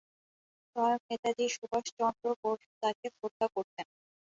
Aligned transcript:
স্বয়ং 0.67 0.99
নেতাজী 1.09 1.45
সুভাষচন্দ্র 1.55 2.25
বসু 2.43 2.69
তাকে 2.83 3.07
শ্রদ্ধা 3.11 3.47
করতেন। 3.55 3.87